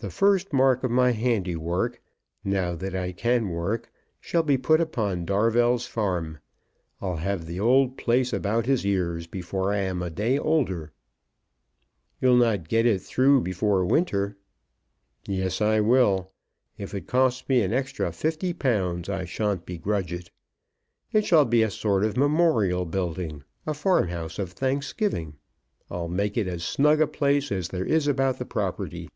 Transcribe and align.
The 0.00 0.10
first 0.10 0.52
mark 0.52 0.82
of 0.82 0.90
my 0.90 1.12
handiwork, 1.12 2.02
now 2.42 2.74
that 2.74 2.96
I 2.96 3.12
can 3.12 3.48
work, 3.50 3.92
shall 4.20 4.42
be 4.42 4.58
put 4.58 4.80
upon 4.80 5.24
Darvell's 5.24 5.86
farm. 5.86 6.38
I'll 7.00 7.18
have 7.18 7.46
the 7.46 7.60
old 7.60 7.96
place 7.96 8.32
about 8.32 8.66
his 8.66 8.84
ears 8.84 9.28
before 9.28 9.72
I 9.72 9.76
am 9.78 10.02
a 10.02 10.10
day 10.10 10.36
older." 10.36 10.92
"You'll 12.20 12.36
not 12.36 12.66
get 12.68 12.86
it 12.86 13.02
through 13.02 13.42
before 13.42 13.86
winter." 13.86 14.36
"Yes, 15.28 15.60
I 15.60 15.78
will. 15.78 16.32
If 16.76 16.92
it 16.92 17.06
costs 17.06 17.48
me 17.48 17.62
an 17.62 17.72
extra 17.72 18.10
£50 18.10 19.08
I 19.08 19.24
shan't 19.24 19.64
begrudge 19.64 20.12
it. 20.12 20.28
It 21.12 21.24
shall 21.24 21.44
be 21.44 21.62
a 21.62 21.70
sort 21.70 22.02
of 22.02 22.16
memorial 22.16 22.84
building, 22.84 23.44
a 23.64 23.74
farmhouse 23.74 24.40
of 24.40 24.50
thanksgiving. 24.50 25.36
I'll 25.88 26.08
make 26.08 26.36
it 26.36 26.48
as 26.48 26.64
snug 26.64 27.00
a 27.00 27.06
place 27.06 27.52
as 27.52 27.68
there 27.68 27.84
is 27.86 28.08
about 28.08 28.38
the 28.40 28.44
property. 28.44 29.08